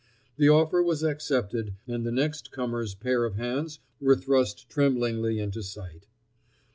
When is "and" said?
1.87-2.03